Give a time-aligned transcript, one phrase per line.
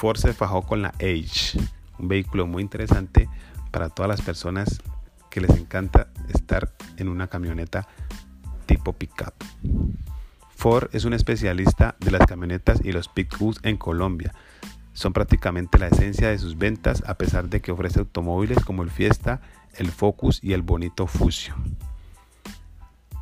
[0.00, 1.60] Ford se fajó con la Edge,
[1.98, 3.28] un vehículo muy interesante
[3.70, 4.80] para todas las personas
[5.28, 7.86] que les encanta estar en una camioneta
[8.64, 9.34] tipo pickup.
[10.56, 14.32] Ford es un especialista de las camionetas y los pickups en Colombia.
[14.94, 18.90] Son prácticamente la esencia de sus ventas a pesar de que ofrece automóviles como el
[18.90, 19.42] Fiesta,
[19.76, 21.76] el Focus y el Bonito Fusion.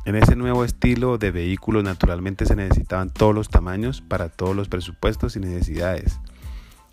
[0.05, 4.69] En ese nuevo estilo de vehículos naturalmente se necesitaban todos los tamaños para todos los
[4.69, 6.21] presupuestos y necesidades.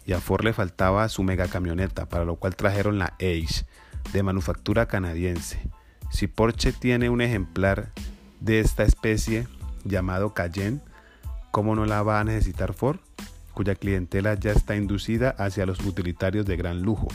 [0.07, 3.67] Y a Ford le faltaba su mega camioneta, para lo cual trajeron la Ace,
[4.13, 5.61] de manufactura canadiense.
[6.11, 7.93] Si Porsche tiene un ejemplar
[8.41, 9.49] de esta especie
[9.85, 10.81] llamado Cayenne,
[11.51, 13.01] ¿cómo no la va a necesitar Ford?
[13.57, 17.09] cuya clientela ya está inducida hacia los utilitarios de gran lujo.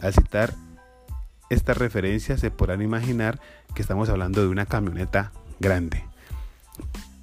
[0.00, 0.54] Al citar
[1.50, 3.40] esta referencia se podrán imaginar
[3.74, 6.04] que estamos hablando de una camioneta grande,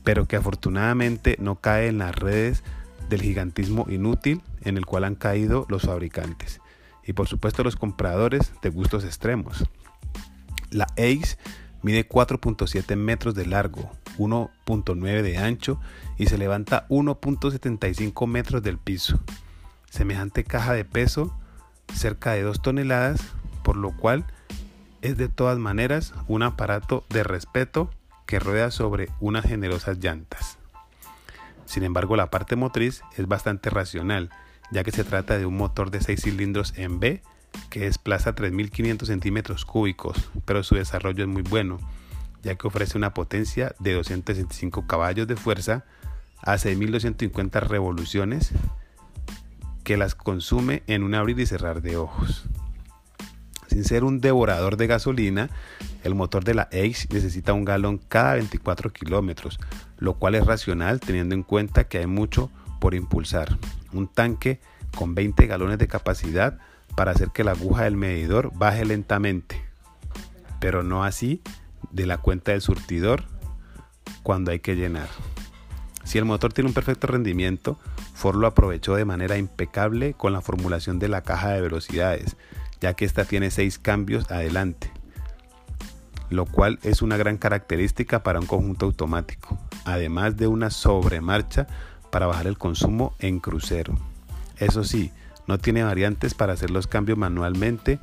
[0.04, 2.62] pero que afortunadamente no cae en las redes
[3.08, 6.60] del gigantismo inútil en el cual han caído los fabricantes
[7.06, 9.64] y por supuesto los compradores de gustos extremos.
[10.72, 11.38] La Ace
[11.82, 15.80] mide 4.7 metros de largo, 1.9 de ancho
[16.18, 19.20] y se levanta 1.75 metros del piso.
[19.90, 21.38] Semejante caja de peso
[21.94, 23.22] cerca de 2 toneladas,
[23.64, 24.26] por lo cual
[25.02, 27.92] es de todas maneras un aparato de respeto
[28.26, 30.58] que rueda sobre unas generosas llantas.
[31.66, 34.32] Sin embargo, la parte motriz es bastante racional,
[34.72, 37.22] ya que se trata de un motor de 6 cilindros en B
[37.70, 41.80] que desplaza 3.500 centímetros cúbicos, pero su desarrollo es muy bueno
[42.46, 45.84] ya que ofrece una potencia de 265 caballos de fuerza
[46.44, 48.52] a 6.250 revoluciones
[49.84, 52.46] que las consume en un abrir y cerrar de ojos.
[53.68, 55.50] Sin ser un devorador de gasolina,
[56.04, 59.60] el motor de la Ace necesita un galón cada 24 kilómetros,
[59.98, 63.58] lo cual es racional teniendo en cuenta que hay mucho por impulsar.
[63.94, 64.60] Un tanque
[64.96, 66.58] con 20 galones de capacidad
[66.96, 69.62] para hacer que la aguja del medidor baje lentamente,
[70.60, 71.42] pero no así
[71.92, 73.24] de la cuenta del surtidor
[74.24, 75.08] cuando hay que llenar.
[76.04, 77.80] Si el motor tiene un perfecto rendimiento,
[78.14, 82.38] Ford lo aprovechó de manera impecable con la formulación de la caja de velocidades,
[82.80, 84.92] ya que esta tiene 6 cambios adelante,
[86.30, 91.68] lo cual es una gran característica para un conjunto automático, además de una sobremarcha
[92.16, 93.94] para bajar el consumo en crucero.
[94.56, 95.12] Eso sí,
[95.48, 98.00] no tiene variantes para hacer los cambios manualmente,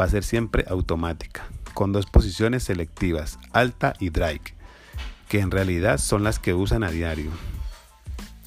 [0.00, 4.54] va a ser siempre automática con dos posiciones selectivas, alta y drive,
[5.28, 7.32] que en realidad son las que usan a diario.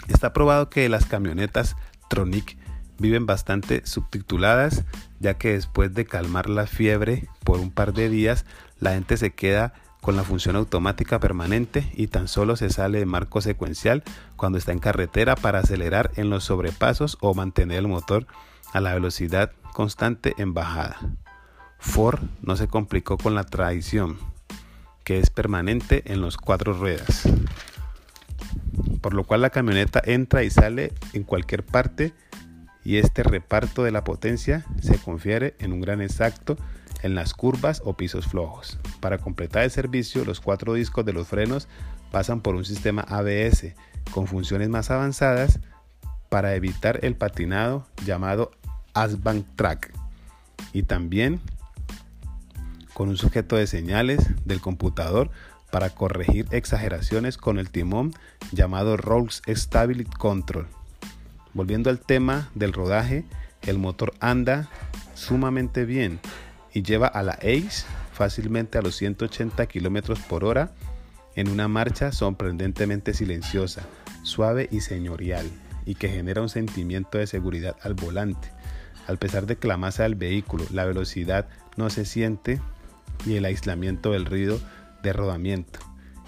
[0.07, 1.75] Está probado que las camionetas
[2.09, 2.55] Tronic
[2.97, 4.85] viven bastante subtituladas,
[5.19, 8.45] ya que después de calmar la fiebre por un par de días,
[8.79, 13.05] la gente se queda con la función automática permanente y tan solo se sale de
[13.05, 14.03] marco secuencial
[14.35, 18.25] cuando está en carretera para acelerar en los sobrepasos o mantener el motor
[18.73, 20.97] a la velocidad constante en bajada.
[21.79, 24.17] Ford no se complicó con la tradición,
[25.03, 27.27] que es permanente en los cuatro ruedas,
[29.01, 32.13] por lo cual la camioneta entra y sale en cualquier parte
[32.83, 36.57] y este reparto de la potencia se confiere en un gran exacto
[37.01, 38.79] en las curvas o pisos flojos.
[38.99, 41.67] Para completar el servicio, los cuatro discos de los frenos
[42.11, 43.73] pasan por un sistema ABS
[44.11, 45.59] con funciones más avanzadas
[46.29, 48.51] para evitar el patinado llamado
[48.93, 49.93] Asbank Track
[50.73, 51.39] y también
[52.93, 55.29] con un sujeto de señales del computador
[55.71, 58.13] para corregir exageraciones con el timón
[58.51, 60.67] llamado Rolls Stability Control.
[61.53, 63.25] Volviendo al tema del rodaje,
[63.61, 64.69] el motor anda
[65.13, 66.19] sumamente bien
[66.73, 70.71] y lleva a la Ace fácilmente a los 180 km por hora
[71.35, 73.83] en una marcha sorprendentemente silenciosa,
[74.23, 75.49] suave y señorial
[75.85, 78.49] y que genera un sentimiento de seguridad al volante.
[79.07, 81.47] Al pesar de que la masa del vehículo, la velocidad
[81.77, 82.61] no se siente,
[83.25, 84.59] y el aislamiento del ruido
[85.03, 85.79] de rodamiento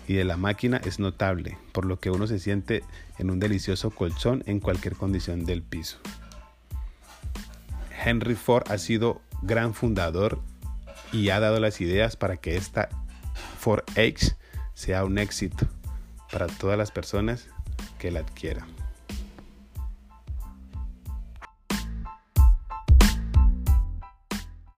[0.07, 2.83] y de la máquina es notable, por lo que uno se siente
[3.17, 5.97] en un delicioso colchón en cualquier condición del piso.
[8.03, 10.39] Henry Ford ha sido gran fundador
[11.11, 12.89] y ha dado las ideas para que esta
[13.59, 14.35] Ford X
[14.73, 15.67] sea un éxito
[16.31, 17.47] para todas las personas
[17.99, 18.80] que la adquieran.